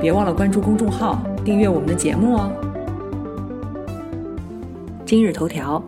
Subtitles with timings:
[0.00, 2.52] 别忘了关注公众号，订阅我们的节目哦。
[5.06, 5.82] 今日头条：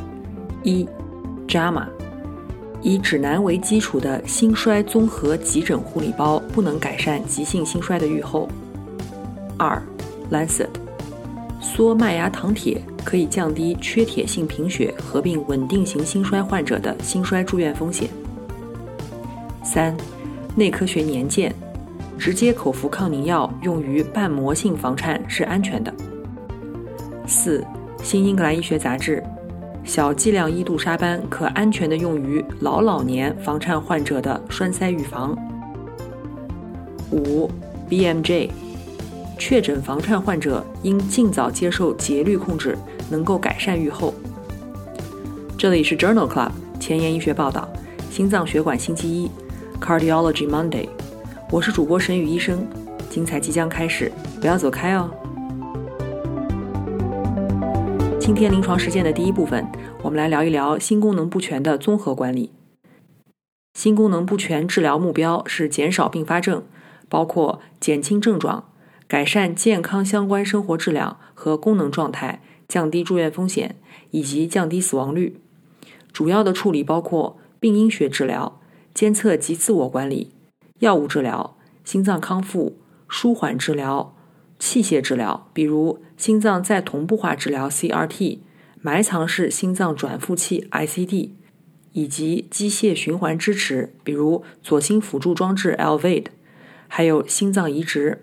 [0.62, 0.89] 一
[1.47, 1.85] ，JAMA，
[2.80, 8.49] 以指南为基础的心衰综合急诊护理包不能改善急性心衰的预后。
[9.59, 9.80] 二
[10.30, 10.69] ，Lancet，
[11.61, 18.09] 缩麦芽糖铁可以降低缺铁性贫血合并稳定型心衰患者的心衰住院风险。
[19.63, 19.95] 三，
[20.57, 21.55] 内科学年鉴。
[22.19, 25.95] 直接口服抗凝药用于瓣膜性房颤是安全的。
[27.27, 27.60] 四，
[28.02, 29.23] 《新英格兰医学杂志》，
[29.88, 35.37] 小剂量伊杜沙班可安全的用于老老年房颤患者的栓塞预防。
[37.10, 37.47] 五，
[37.88, 38.25] 《BMJ》，
[39.38, 42.77] 确诊房颤患者应尽早接受节律控制，
[43.09, 44.13] 能够改善预后。
[45.57, 47.69] 这里是 Journal Club 前沿医学报道，
[48.10, 49.30] 心脏血管星期一
[49.80, 50.88] ，Cardiology Monday。
[51.51, 52.68] 我是主播沈宇医生，
[53.09, 55.10] 精彩即将开始，不要走开哦。
[58.21, 59.66] 今天临床实践的第一部分，
[60.02, 62.52] 我们来聊一聊心功能不全的综合管理。
[63.73, 66.65] 心功能不全治疗目标是减少并发症，
[67.09, 68.69] 包括减轻症状、
[69.06, 73.76] 改善健康相关生活质量和功能状态、降低住院风险
[74.10, 75.41] 以及降低死亡率。
[76.12, 78.60] 主要的处理包括病因学治疗、
[78.93, 80.32] 监测及自我管理。
[80.81, 82.76] 药物治疗、心脏康复、
[83.09, 84.15] 舒缓治疗、
[84.59, 88.38] 器械治疗，比如心脏再同步化治疗 （CRT）、
[88.80, 91.30] 埋藏式心脏转复器 （ICD），
[91.92, 96.26] 以及机械循环支持，比如左心辅助装置 （LVAD），
[96.86, 98.22] 还有心脏移植。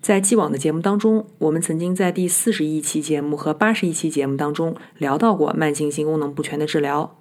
[0.00, 7.16] 在既往的节目当中，我们曾经在第四十一期节目和八十一期节目当中聊到过慢性心功能不全的治疗，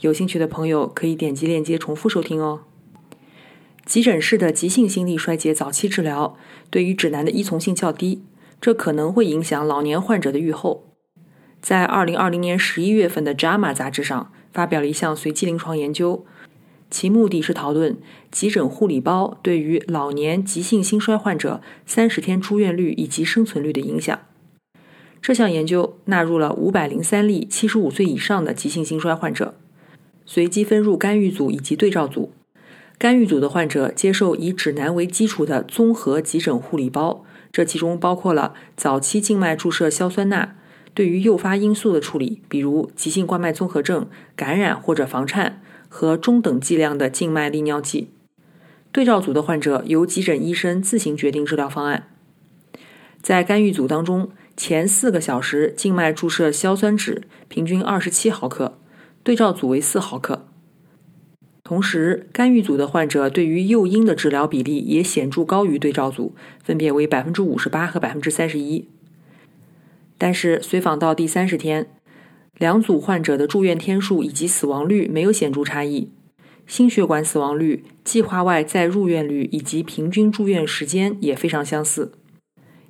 [0.00, 2.62] 有兴趣的朋友可以点击链接重复收听哦。
[3.84, 6.36] 急诊室的急性心力衰竭早期治疗
[6.70, 8.22] 对于指南的依从性较低，
[8.60, 10.86] 这可能会影响老年患者的预后。
[11.60, 16.24] 在2020年11月份的《JAMA》杂志上发表了一项随机临床研究，
[16.90, 17.98] 其目的是讨论
[18.30, 24.18] 急诊护理包对于老年急性心衰患者30天住院率以及生存率的影响。
[25.20, 29.54] 这项研究纳入了503例75岁以上的急性心衰患者，
[30.26, 32.32] 随机分入干预组以及对照组。
[32.96, 40.56] 干预组的患者接受以指南为基础的综合急诊护理包，这其中包括了早期静脉注射硝酸钠，
[40.94, 44.06] 对于诱发因素的处理，比如急性冠脉综合症、
[44.36, 48.10] 感染或者房颤，和中等剂量的静脉利尿剂。
[48.90, 52.08] 对照组的患者由急诊医生自行决定治疗方案。
[53.20, 58.78] 在干预组当中，前四个小时静脉注射硝酸酯，平均二十七毫克，
[59.24, 60.46] 对照组为四毫克。
[61.64, 68.86] 同时，干预组的患者对于诱因的治疗比例也显著高于对照组，分别为百分之五十八和百分之三十一。
[70.18, 71.86] 但是，随访到第三十天，
[72.58, 76.10] 两组患者的住院天数以及死亡率没有显著差异，
[76.66, 82.12] 心血管死亡率、计划外再入院率以及平均住院时间也非常相似。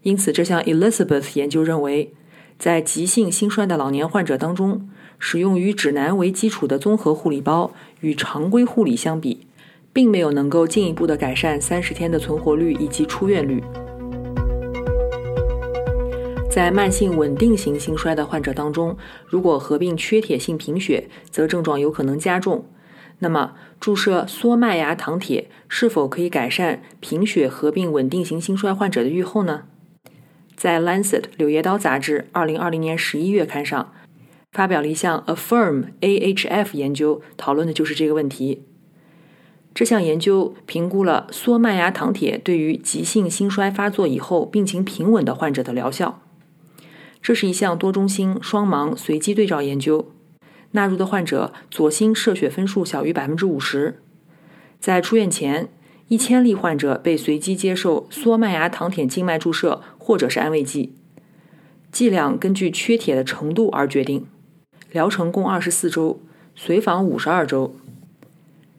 [0.02, 2.12] 因此，这项 Elizabeth 研究认为，
[2.58, 4.88] 在急性心衰的老年患者当中，
[5.18, 9.46] 使用于指南为基础的综合护理包与常规护理相比，
[9.92, 13.62] 并没有能够进一步的改善三十天的存活率以及出院率。
[16.50, 22.64] 在慢性稳定型心衰的患者当中，如果合并缺铁性贫血，则症状有可能加重。
[23.18, 29.62] 那么，注射缩麦芽糖铁是否可以改善贫血合并稳定型心衰患者的预后呢？
[30.54, 33.92] 在《Lancet》柳叶刀杂志二零二零年十一月刊上。
[34.54, 38.62] 发表了一项 Affirm AHF 研究，讨论的就是这个问题。
[39.74, 46.22] 这项研究评估了缩麦芽糖铁对于急性心衰发作以后病情平稳的患者的疗效。
[47.20, 50.12] 这是一项多中心双盲随机对照研究，
[50.70, 54.00] 纳入的患者左心射血分数小于百分之五十。
[54.78, 55.68] 在出院前，
[56.06, 60.92] 一千例患者被随机接受缩麦芽糖铁静脉注射或者是安慰剂，
[61.90, 64.26] 剂量根据缺铁的程度而决定。
[64.94, 66.20] 疗程共二十四周，
[66.54, 67.74] 随访五十二周。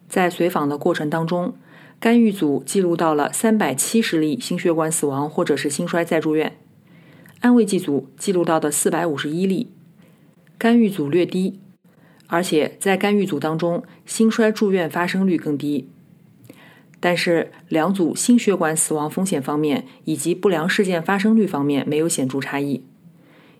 [0.08, 1.54] 在随访的过程当中，
[2.00, 6.56] 干预组记录到了三百七十例心血管死亡或者是心衰再住院，
[7.40, 9.70] 安慰剂组记录到的四百五十一例，
[10.56, 11.60] 干预组略低，
[12.28, 15.90] 而且在干预组当中，心衰住院发生率更低。
[16.98, 22.82] 但是两组心血管死亡风险方面以及不良事件发生率方面没有显著差异，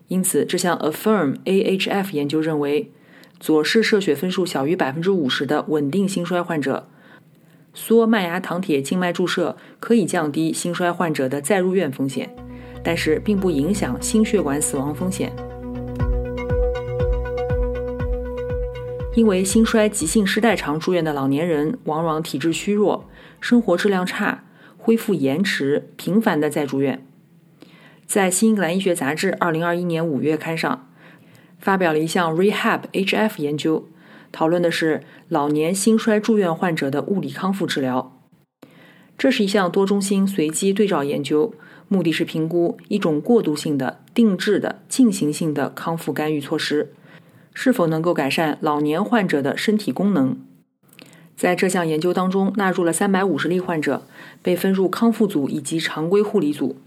[0.07, 2.91] 因此这项 Affirm AHF 研究认为，
[3.39, 6.87] 左室射血分数小于百分之五十的稳定心衰患者。
[7.73, 12.35] 缩麦芽糖铁静脉注射可以降低心衰患者的再入院风险，
[12.83, 15.31] 但是并不影响心血管死亡风险。
[19.13, 23.09] 因为心衰急性失代偿住院的老年人往往体质虚弱、
[23.41, 24.43] 生活质量差、
[24.77, 27.06] 恢复延迟，频繁的再住院。
[28.07, 30.87] 在《新英格兰医学杂志》二零二一年五月刊上，
[31.59, 33.89] 发表了一项 Rehab HF 研究。
[34.31, 38.17] 讨论的是老年心衰住院患者的物理康复治疗。
[39.17, 41.53] 这是一项多中心随机对照研究，
[41.89, 46.93] 目的是评估一种过渡性的、定制的、进行性的康复干预措施
[47.53, 50.39] 是否能够改善老年患者的身体功能。
[51.35, 54.07] 在这项研究当中，纳入了三百五十例患者，
[54.41, 56.77] 被分入康复组以及常规护理组。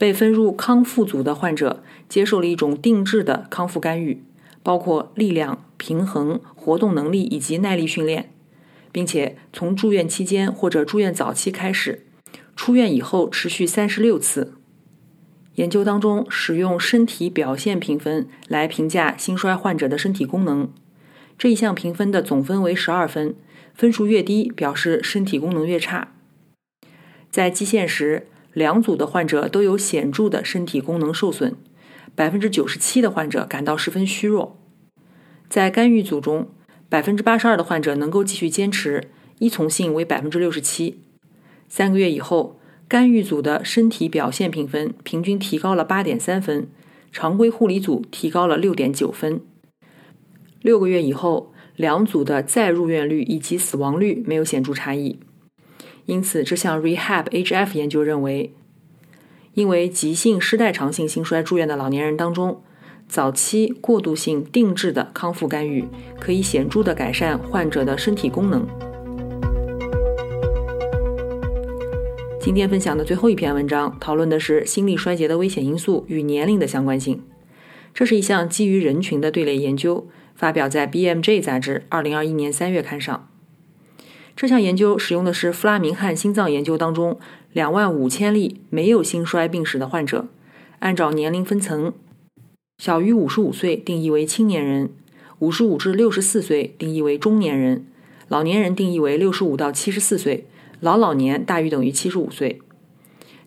[0.00, 4.24] 被分入康复组的患者接受了一种定制的康复干预。
[4.62, 8.30] 包括力量、平衡、活动能力以及耐力训练，
[8.92, 12.04] 并且从住院期间或者住院早期开始，
[12.54, 14.52] 出院以后持续三十六次。
[15.54, 20.70] 研究当中使用身体表现评分来评价心衰患者的身体功能，
[21.38, 23.34] 这一项评分的总分为十二分，
[23.74, 26.12] 分数越低表示身体功能越差。
[27.30, 31.56] 在基线时，两组的患者都有显著的身体功能受损。
[32.14, 34.58] 百分之九十七的患者感到十分虚弱，
[35.48, 36.48] 在干预组中，
[36.88, 41.00] 百分之八十二的患者能够继续坚持，依从性为百分之六十七。
[41.68, 42.58] 三个月以后，
[42.88, 46.68] 干预组的身体表现评分平均提高了八点三分，
[47.12, 49.40] 常规护理组提高了六点九分。
[50.60, 55.20] 六个月以后，两组的再入院率以及死亡率没有显著差异。
[56.10, 58.52] 因此，这项 Rehab HF 研究认为。
[59.54, 62.60] 因为急性失代偿性心衰住院的老年人当中，
[63.08, 65.84] 早期过渡性定制的康复干预
[66.18, 68.66] 可以显著的改善患者的身体功能。
[72.40, 77.22] 今天分享的最后一篇文章讨论的是心力衰竭的危险因素与年龄的相关性。
[77.94, 83.29] 这是一项基于人群的队列研究，发表在 BMJ 杂志2021年3月刊上。
[84.40, 87.18] 这项研究使用的是弗拉明汉心脏研究当中
[87.52, 90.28] 两万五千例没有心衰病史的患者，
[90.78, 91.92] 按照年龄分层，
[92.78, 94.94] 小于五十五岁定义为青年人，
[95.40, 97.84] 五十五至六十四岁定义为中年人，
[98.28, 100.46] 老年人定义为六十五到七十四岁，
[100.80, 102.62] 老老年大于等于七十五岁。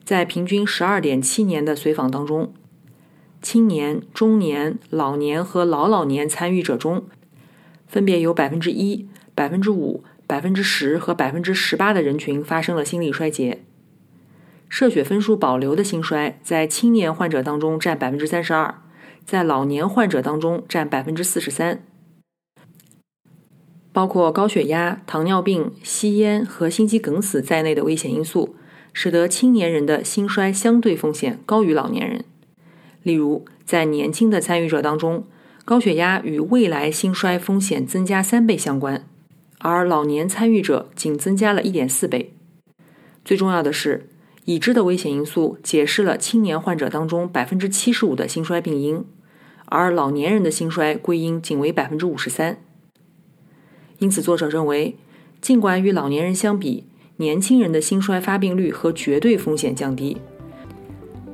[0.03, 2.53] 在平均十二点七年的随访当中，
[3.41, 7.05] 青年、中年、老年和老老年参与者中，
[7.87, 10.03] 分别有百分之一、百分之五。
[10.33, 13.61] 百分之十和百分之十八的人群发生了心力衰竭，
[14.67, 18.81] 射血分数保留的心衰在青年患者当中占百分之三十二，
[19.23, 21.83] 在老年患者当中占百分之四十三。
[23.91, 28.55] 包括高血压、糖尿病、吸烟和心肌梗死在内的危险因素，
[28.91, 32.25] 使得青年人的心衰相对风险高于老年人。
[33.03, 35.27] 例如，在年轻的参与者当中，
[35.63, 39.07] 高血压与未来心衰风险增加三倍相关。
[39.63, 42.33] 而老年参与者仅增加了一点四倍。
[43.23, 44.09] 最重要的是，
[44.43, 49.05] 已知的危险因素解释了青年患者当中百分之七十五的心衰病因，
[49.67, 52.57] 而老年人的心衰归因仅为百分之五十三。
[53.99, 54.97] 因此，作者认为，
[55.39, 56.83] 尽管与老年人相比，
[57.15, 60.17] 年轻人的心衰发病率和绝对风险降低，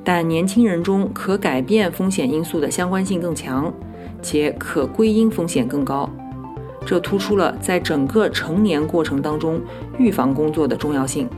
[0.04, 3.74] 但年轻人中可改变风险因素的相关性更强，
[4.22, 6.08] 且可归因风险更高。
[6.84, 9.60] 这突出了在整个成年过程当中
[9.98, 11.28] 预防工作的重要性。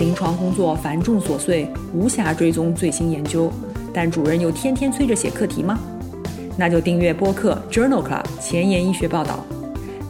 [0.00, 3.50] 临床工作繁重琐碎，无暇追踪最新研究，
[3.92, 5.78] 但主任又天天催着写课题吗？
[6.56, 9.44] 那就订阅播客 Journal Club 前沿医学报道，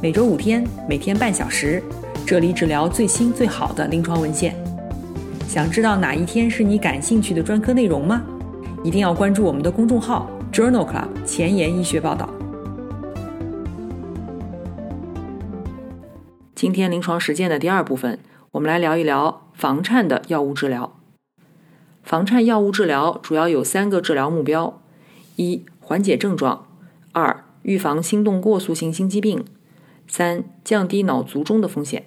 [0.02, 1.83] 每周五天，每天半小时，
[2.26, 4.54] 这里只聊最新最好的临床文献。
[5.47, 8.23] 想知道哪一天是你感兴趣的专科内容吗？
[8.83, 12.28] 一定要关注我们的公众号 Journal Club 前沿医学报道。
[16.64, 18.18] 今天临床实践的第二部分，
[18.52, 20.99] 我们来聊一聊房颤的药物治疗。
[22.02, 24.80] 房颤药物治疗主要有三个治疗目标：
[25.37, 26.66] 一、缓解症状；
[27.12, 29.40] 二、预防心动过速性心肌病；
[30.09, 32.06] 三、降低脑卒中的风险。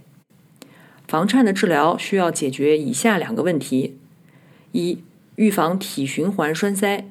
[1.07, 3.99] 房颤的治疗需要解决以下两个问题：
[4.71, 5.03] 一、
[5.35, 7.07] 预防体循环栓塞，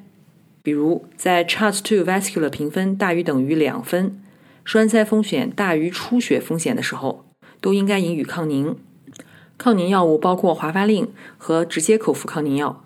[0.61, 4.21] 比如在 CHA2 vascular 评分大于等于两分，
[4.65, 7.23] 栓塞风险大于出血风险的时候，
[7.61, 8.77] 都应该引予抗凝。
[9.57, 12.83] 抗凝药物包括华发令和直接口服抗凝药。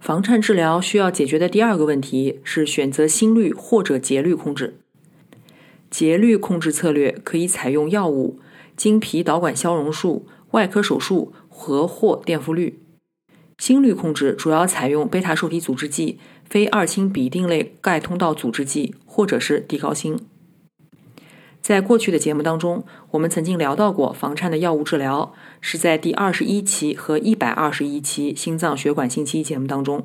[0.00, 4.80] 房颤治疗需要解决的第二个问题是选择心率或者节律控制。
[5.90, 8.38] 节律控制策略可以采用药物、
[8.76, 12.80] 经皮导管消融术、外科手术和或电复率。
[13.58, 16.18] 心率控制主要采用贝塔受体阻滞剂、
[16.48, 20.18] 非二氢吡啶类钙通道阻滞剂或者是地高辛。
[21.70, 30.02] 在过去的节目当中，我们曾经聊到过房颤的药物治疗，是在第二十一期和一百二十一期心脏血管星期节目当中。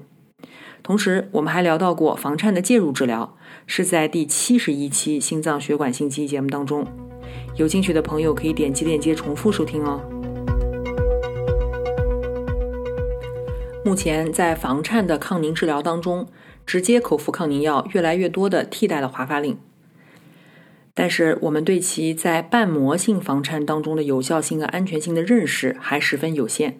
[0.83, 6.85] 同时，我们还聊到过房颤的介入治疗，是在第七十一期心脏血管星期节目当中。
[7.55, 9.99] 有兴趣的朋友可以点击链接重复收听哦。
[13.83, 16.27] 目前在房颤的抗凝治疗当中，
[16.63, 19.57] 直接口服抗凝药越来越多的替代了华发令。
[20.97, 26.79] 但是，我们对其在瓣膜性房颤当中的有效性和安全性的认识还十分有限。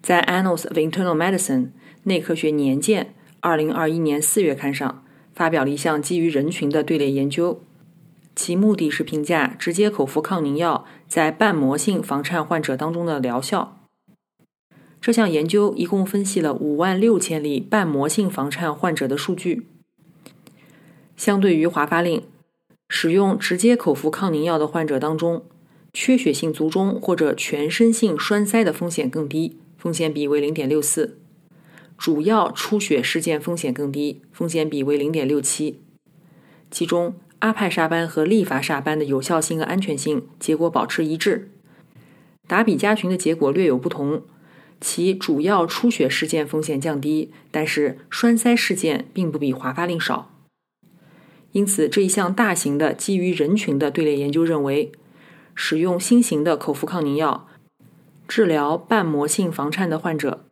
[0.00, 1.64] 在《Annals of Internal Medicine》
[2.04, 7.60] 内科学年鉴二零二一年四月刊上，发表了一项基于人群的队列研究，
[8.36, 13.76] 其目的是评价直接口服抗凝药在瓣膜性房颤患者当中的疗效。
[15.00, 19.66] 这项研究一共分析了五万六千例瓣膜性房颤患者的数据，
[21.16, 22.22] 相对于华发令。
[22.92, 25.44] 使用直接口服抗凝药的患者当中，
[25.92, 31.14] 缺血性卒中或者全身性栓塞的风险更低，风险比为零点六四；
[31.96, 35.80] 主要出血事件风险更低，风险比为零点六七。
[36.68, 41.48] 其中，阿派沙班和利伐沙班的有效性和安全性结果保持一致。
[42.48, 44.22] 达比加群的结果略有不同，
[44.80, 50.29] 其主要出血事件风险降低，但是栓塞事件并不比华发令少。
[51.52, 54.92] 因此，这一项大型的基于人群的队列研究认为，
[55.52, 57.48] 使用新型的口服抗凝药
[58.28, 60.44] 治疗瓣膜性房颤的患者，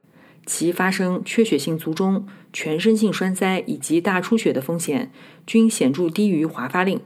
[0.45, 5.13] 其发生缺血性卒中、全身性栓塞以及大出血的风险
[5.47, 7.01] 均显著低于华发令。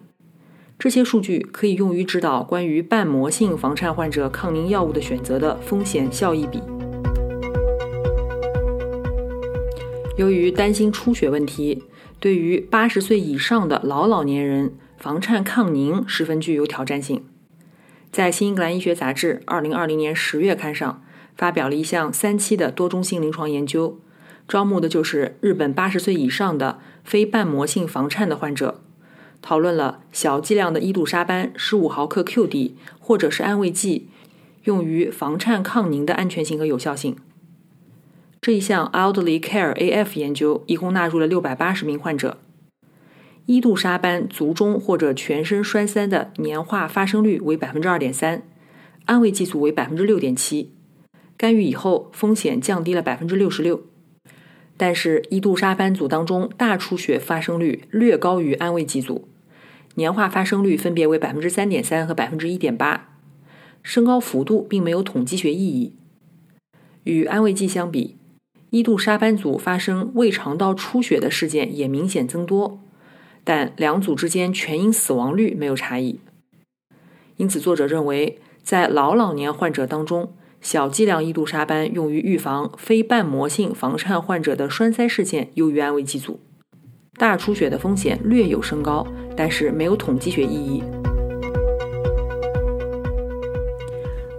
[0.79, 6.63] 这些数据可以用于指导关于瓣膜性房颤患者抗凝药物的选择的风险效益比。
[10.17, 11.83] 由于担心出血问题。
[12.23, 17.25] 对于八十岁以上的老老年人，房颤抗凝十分具有挑战性。
[18.13, 21.03] 在《新英格兰医学杂志》二零二零年十月刊上，
[21.37, 23.99] 发表了一项三期的多中心临床研究，
[24.47, 28.81] 招募的就是日本八十岁以上的非瓣膜性房颤的患者，
[29.41, 34.07] 讨论了小剂量的伊度沙班十五毫克 QD 或者是安慰剂
[34.63, 37.17] 用于房颤抗凝的安全性和有效性。
[38.45, 42.39] 这一项 Elderly Care AF 研究一共纳入了六百八十名患者，
[43.47, 48.43] 伊度沙班卒中或者全身栓塞的年化发生率为百分之二点三，
[49.05, 50.73] 安慰剂组为百分之六点七，
[51.37, 53.85] 干预以后风险降低了百分之六十六。
[54.77, 59.29] 但是伊度沙班组当中大出血发生率略高于安慰剂组，
[59.95, 63.17] 年化发生率分别为百分之三点三和百分之一点八，
[63.85, 65.95] 升高幅度并没有统计学意义。
[67.05, 68.17] 与安慰剂相比。
[68.73, 72.81] 伊度沙班组发生胃肠道出血的事件也明显增多，
[73.45, 76.21] 但两组之间全因死亡率没有差异。
[77.37, 86.41] 因此，作者认为，在老老年患者当中，小剂量伊度沙班用于预防非瓣膜性房颤患者的栓塞事件优于安慰剂组。
[87.19, 90.83] 大出血的风险略有升高，但是没有统计学意义。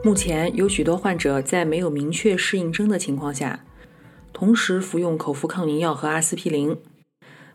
[0.03, 3.63] 目前有许多患者在没有明确适应症的情况下。
[4.43, 6.75] 同时服用口服抗凝药和阿司匹林，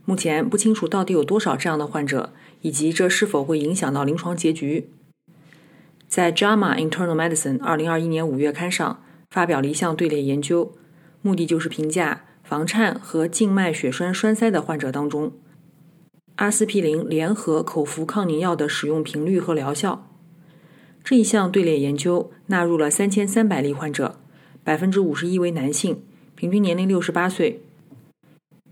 [0.06, 4.88] 目前不清楚到底有多少这样的患者，以及这是否会影响到临床结局。
[6.08, 10.72] 在《JAMA Internal Medicine》二零二一年五月刊上发表了一项队列研究，
[11.20, 15.32] 目的就是评价房颤和静脉血栓栓塞的患者当中，
[16.36, 20.10] 阿司匹林联合口服抗凝药的使用频率和疗效。
[21.04, 24.18] 这一项队列研究纳入了三千三百例患者，
[24.64, 26.02] 百分之五十一为男性。
[26.38, 27.62] 平均年龄六十八岁。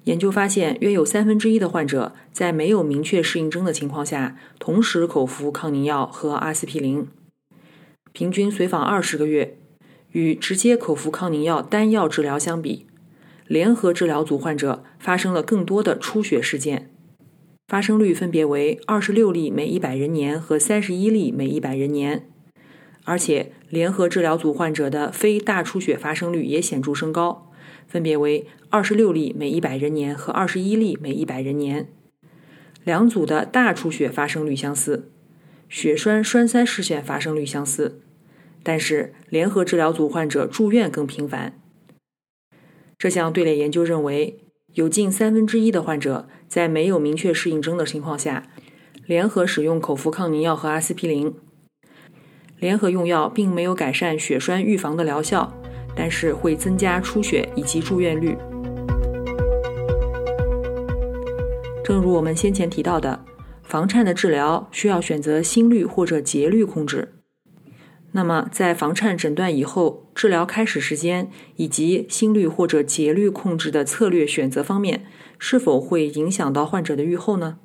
[0.04, 7.08] 研究发现，约有三分之一的患者在没有明确适应症的情况下，同时口服抗凝药和阿司匹林。
[8.12, 9.56] 平均随访二十个月，
[10.12, 12.86] 与直接口服抗凝药单药治疗相比，
[13.48, 16.88] 联合治疗组患者发生了更多的出血事件，
[17.66, 22.28] 发生率分别为二十六例每一百人年和三十一例每一百人年。
[23.02, 27.45] 而且联合治疗组患者的非大出血发生率也显著升高，
[27.96, 31.88] 分别为二十六例每一百人年和二十一例每一百人年。
[32.84, 35.10] 两组的大出血发生率相似，
[35.70, 38.02] 血栓栓塞事件发生率相似，
[38.62, 41.58] 但是联合治疗组患者住院更频繁。
[42.98, 44.40] 这项队列研究认为，
[44.74, 48.50] 有近三分之一的患者在没有明确适应症的情况下，
[49.06, 51.34] 联合使用口服抗凝药和阿司匹林。
[52.58, 55.58] 联合用药并没有改善血栓预防的疗效，
[55.96, 58.36] 但是会增加出血以及住院率。
[61.82, 63.24] 正如我们先前提到的，
[63.62, 67.14] 房颤的治疗需要选择心率或者节律控制。
[68.12, 75.04] 那么，在房颤诊断以后，治疗开始时间以及心率或者节律控制的策略选择方面，
[75.38, 77.58] 是否会影响到患者的预后呢？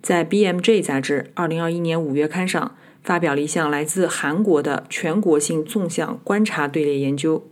[0.00, 7.46] 在《BMJ》杂志2021年5月刊上发表了一项来自韩国的全国性纵向观察队列研究，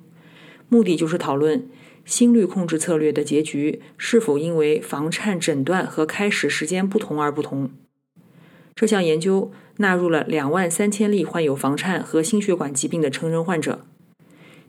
[0.68, 1.68] 目的就是讨论。
[2.04, 7.70] 心率控制策略的结局是否因为房颤诊断和开始时间不同而不同？
[8.74, 13.84] 这项研究纳入了两万三千例患有房颤和心血管疾病的成人患者，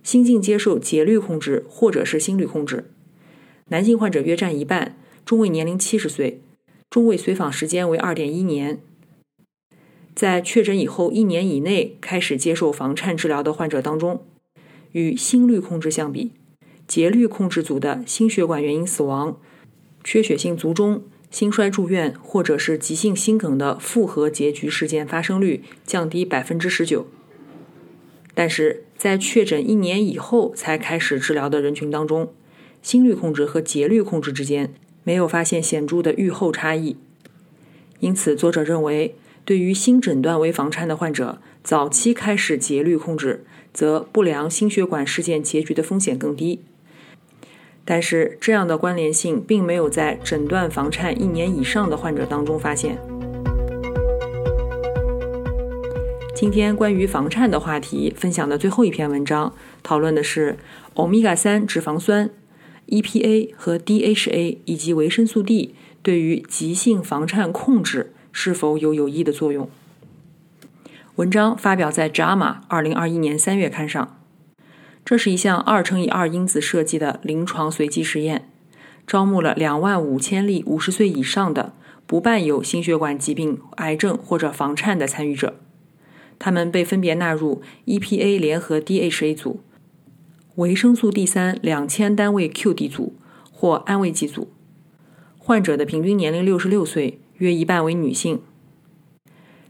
[0.04, 2.92] 心境接受节律控制或者是心率控制。
[3.70, 6.42] 男性患者约占一半，中位年龄七十岁，
[6.92, 8.80] 中位随访时间为二点一年。
[10.16, 14.24] 在确诊以后一年以内开始接受房颤治疗的患者当中，
[14.92, 16.32] 与心率控制相比。
[16.86, 19.40] 节律控制组的心血管原因死亡、
[20.04, 27.08] 缺血性卒中、心衰住院或者是急性心梗的复合结局事件发生率降低百分之十九。
[28.36, 32.34] 但是在确诊一年以后才开始治疗的人群当中，
[32.82, 36.98] 心率控制和节律控制之间没有发现显著的预后差异。
[38.00, 46.62] 因此，作者认为，对于新诊断为房颤的患者，早期开始节律控制，则不良心血管事件结局的风险更低。
[47.84, 52.98] 但是，这样的关联性并没有在诊断房颤一年以上的患者当中发现。
[56.34, 59.54] 今天关于房颤的话题分享的最后一篇文章，
[59.84, 60.58] 讨论的是
[60.94, 62.30] 欧米伽三脂肪酸、
[62.88, 69.70] EPA 和 DHA 以及维生素 D 对于急性房颤控制是否有有益的作用。
[71.16, 74.20] 文章发表在《JAMA》二零二一年三月刊上。
[75.06, 78.50] 这是一项二乘以二因子设计的临床随机实验，
[79.06, 81.74] 招募了两万五千例五十岁以上的
[82.08, 85.56] 不伴有心血管疾病、癌症或者房颤的参与者。
[86.40, 89.62] 他们被分别纳入 EPA 联合 DHA 组、
[90.56, 93.16] 维生素 D 三两千单位 QD 组
[93.52, 94.52] 或安慰剂组。
[95.38, 98.42] 患者的平均年龄六十六岁，约一半为女性。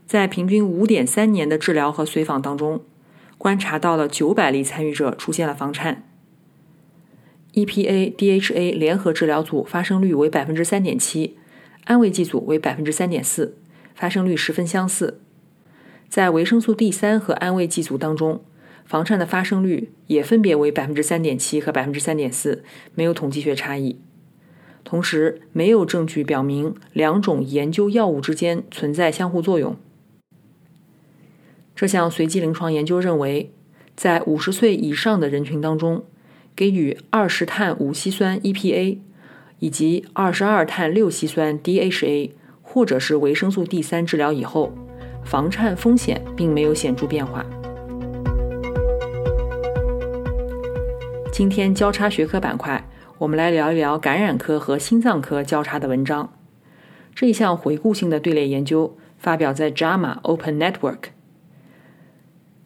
[0.05, 2.81] 在平均五点三年的治疗和随访当中。
[3.36, 6.07] 观察到了九百例参与者出现了房颤
[7.55, 11.36] ，EPA DHA 联合治疗组发生率为百分之三点七，
[11.83, 13.57] 安慰剂组为百分之三点四，
[13.93, 15.19] 发生率十分相似。
[16.07, 18.41] 在维生素 D 三和安慰剂组当中，
[18.86, 22.63] 房颤的发生率也分别为百分之三点七和百分之三点四，
[22.95, 23.99] 没有统计学差异。
[24.84, 29.76] 同时，没有证据表明两种研究药物之间存在相互作用。
[31.76, 33.52] 这项随机临床研究认为，
[33.96, 36.04] 在五十岁以上的人群当中，
[36.56, 39.00] 给予二十碳五烯酸 （EPA）
[39.60, 44.74] 以及二十二碳六烯酸 （DHA） 或者是维生素 D 三治疗以后，
[45.24, 47.46] 房颤风险并没有显著变化。
[51.32, 52.88] 今天交叉学科板块，
[53.19, 56.34] 我们来聊一聊感染科和心脏科交叉的文章。
[57.13, 60.97] 这一项回顾性的队列研究发表在《JAMA Open Network》。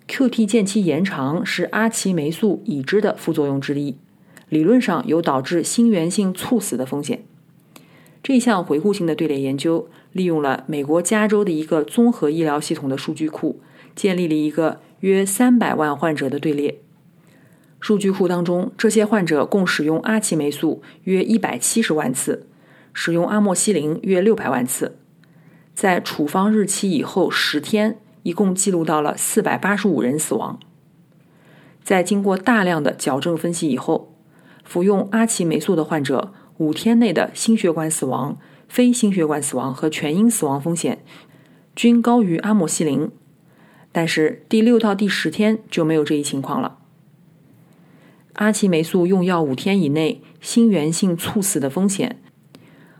[0.07, 3.97] QT 间期延长是阿奇霉素已知的副作用之一，
[4.47, 7.25] 理论上有导致心源性猝死的风险。
[8.23, 13.59] 这一项回顾性的队列研究利用了美国加州的一个综合医疗系统的数据库，
[13.93, 16.79] 建立了一个约三百万患者的队列。
[17.79, 22.47] 数据库当中，这些患者共使用阿奇霉素约一百七十万次，
[22.93, 24.97] 使用阿莫西林约六百万次，
[25.73, 27.99] 在处方日期以后十天。
[28.23, 30.59] 一共记录到了四百八十五人死亡。
[31.81, 34.13] 在经过大量的矫正分析以后，
[34.65, 38.37] 服用阿奇霉素的患者五天内的心血管死亡、
[38.67, 41.05] 非心血管死亡和全因死亡风险
[41.73, 43.09] 均高于阿莫西林，
[43.93, 46.79] 但是第六到第十天就没有这一情况了。
[48.37, 52.21] 阿奇霉素用药五天以内心源性猝死的风险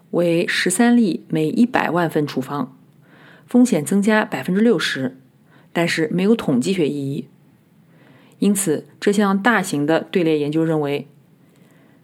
[0.10, 2.76] 为十三例每一百万份处方。
[3.46, 5.16] 风险增加百分之六十，
[5.72, 7.28] 但是没有统计学意义。
[8.40, 11.08] 因此，这项大型的队列研究认为，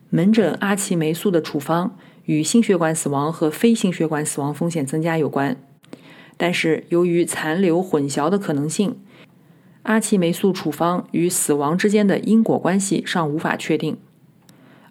[0.09, 5.57] 门诊阿奇霉素的处方与心血管死亡和非心血管死亡风险增加有关。
[6.37, 8.97] 但是，由于残留混淆的可能性，
[9.83, 13.97] 阿奇霉素处方与死亡之间的因果关系尚无法确定，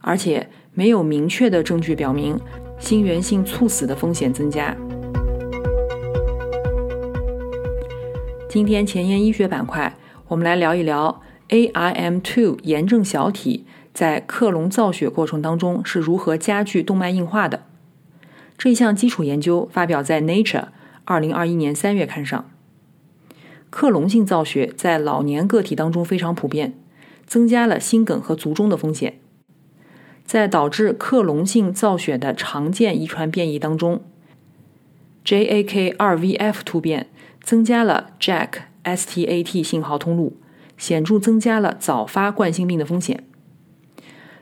[0.00, 2.38] 而且没有明确的证据表明
[2.78, 4.76] 心源性猝死的风险增加。
[8.50, 9.96] 今天前沿医学板块，
[10.28, 11.22] 我们来聊一聊。
[11.48, 17.64] AIM2 炎症小体在克隆造血过程当中是如何加剧动脉硬化的？
[18.57, 20.61] 这项基础研究发表在《Nature》
[21.05, 22.52] 二零二一年三月刊上。
[23.73, 26.75] 克隆性造血在老年个体当中非常普遍，
[27.27, 29.19] 增加了心梗和卒中的风险。
[30.25, 34.03] 在导致克隆性造血的常见遗传变异当中
[35.25, 37.09] ，JAK2VF 突变
[37.43, 40.37] 增加了 JAK-STAT 信号通路。
[40.79, 43.23] 显著增加了早发冠心病的风险。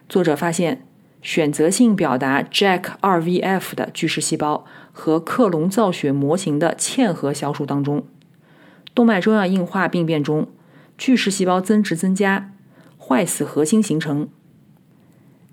[0.09, 0.87] 作者发现，
[1.21, 8.07] 选择性表达 JAK2VF 的巨噬细胞和克隆造血模型的嵌合小鼠当中，
[8.95, 10.49] 动脉粥样硬化病变中，
[10.99, 12.53] 巨噬细胞增殖增加，
[12.99, 14.29] 坏死核心形成。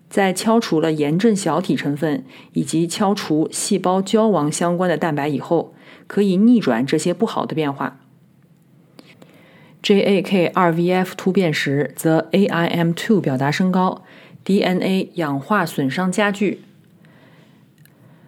[0.09, 2.23] 在敲除了炎症小体成分
[2.53, 5.73] 以及敲除细胞焦亡相关的蛋白以后，
[6.07, 7.99] 可以逆转这些不好的变化。
[9.83, 14.03] JAK2VF 突变时，则 AIM2 表达升高
[14.43, 16.59] ，DNA 氧化损伤加剧；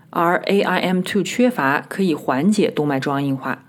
[0.09, 3.68] 而 AIM2 缺乏可以缓解动脉粥样硬化。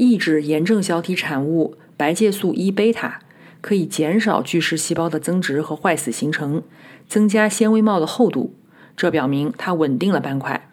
[0.00, 3.20] 抑制炎症小体产物白介素一贝塔
[3.60, 6.62] 可以减少巨噬细胞的增殖和坏死形成，
[7.06, 8.54] 增加纤维帽的厚度，
[8.96, 10.70] 这表明它稳定了斑块。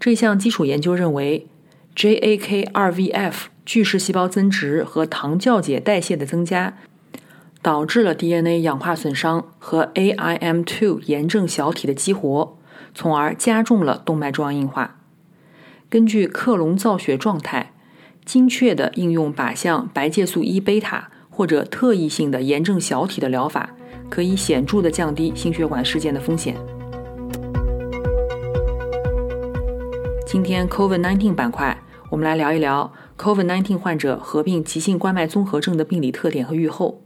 [0.00, 1.46] 这项基础研究认为
[1.94, 3.34] ，JAK2VF。
[3.64, 6.76] 巨噬细胞增殖和糖酵解代谢的增加，
[7.62, 12.58] 导致了 DNA 氧化损伤和 AIM2 炎症小体的激活，
[12.92, 14.98] 从而加重了动脉粥样硬化。
[15.88, 17.71] 根据克隆造血状态，
[18.24, 23.70] 精确的应用靶向白介素一贝塔或者特异性的炎症小体的疗法，
[24.08, 26.56] 可以显著的降低心血管事件的风险。
[30.26, 31.76] 今天 COVID-19 板块，
[32.10, 32.92] 我们来聊一聊。
[33.18, 37.02] COVID-19 患者合并急性冠脉综合症的病理特点和预后。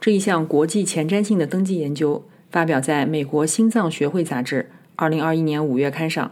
[0.00, 6.30] 这一项国际前瞻性的登记研究发表在美国心脏学会杂志2021年5月刊上。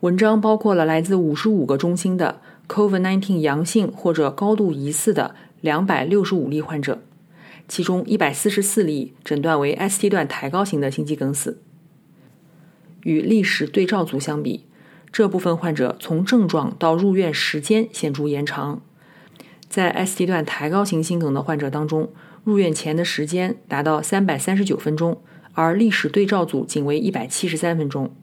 [0.00, 7.02] 文章包括了来自55个中心的 COVID-19 阳性或者高度疑似的265例患者，
[7.66, 11.60] 其中144例诊断为 ST 段抬高型的心肌梗死。
[13.02, 14.64] 与历史对照组相比。
[15.12, 18.82] 这部分患者从症状到入院时间显著延长，
[19.66, 22.10] 在 ST 段抬高型心梗的患者当中，
[22.44, 25.22] 入院前的时间达到三百三十九分钟，
[25.54, 28.14] 而历史对照组仅为一百七十三分钟。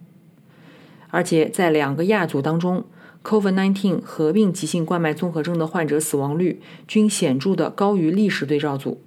[1.13, 2.85] 而且在两个亚组当中
[3.23, 8.99] ，COVID-19 合并急性冠脉综合征的患者死亡率均显著的高于历史对照组。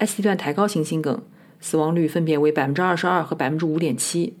[0.00, 1.22] ST 段抬高型心梗
[1.60, 4.34] 死亡率分别为百分之二十二和百分之五点七。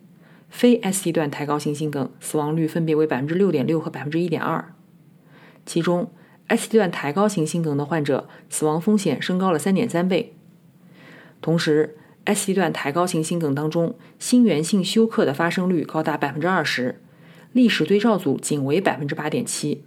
[0.48, 4.74] 非 ST 段抬高型心梗死亡率分别为百分之六点六和百分之一点二，
[5.64, 6.10] 其中
[6.48, 10.34] ST 段抬高型心梗的患者死亡风险升高了三点三倍。
[11.40, 17.00] 同时，ST 段抬高型心梗当中心源性休克的发生率高达百分之二十，
[17.52, 19.82] 历史对照组仅为百分之八点七。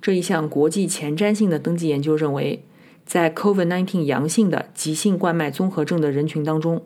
[0.00, 2.64] 这一项国际前瞻性的登记研究认为，
[3.04, 6.84] 在 COVID-19 阳性的急性冠脉综合症的人群当中。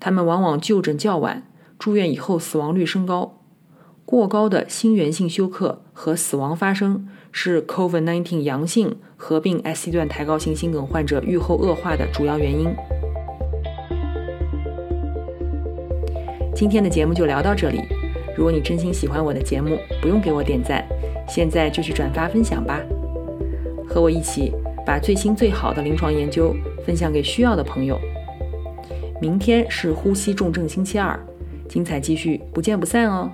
[0.00, 1.42] 他们往往就诊较晚，
[1.78, 3.37] 住院以后死亡率升高。
[4.10, 12.74] 过高的心源性休克和死亡发生是 COVID-19 阳性合并 ST 段抬高型心梗患者预后恶化的主要原因。
[16.54, 17.82] 今天的节目就聊到这里。
[18.34, 20.82] 如果你真心喜欢我的节目，不用给我点赞，
[21.28, 22.80] 现在就去转发分享吧。
[23.86, 24.54] 和我一起
[24.86, 28.00] 把最新最好的临床研究分享给需要的朋友。
[29.20, 31.20] 明天是呼吸重症星期二，
[31.68, 33.30] 精彩继续，不见不散哦。